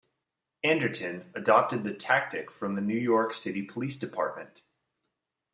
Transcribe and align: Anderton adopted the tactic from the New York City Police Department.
Anderton 0.63 1.31
adopted 1.35 1.83
the 1.83 1.93
tactic 1.93 2.49
from 2.49 2.73
the 2.73 2.81
New 2.81 2.97
York 2.97 3.35
City 3.35 3.61
Police 3.61 3.99
Department. 3.99 4.63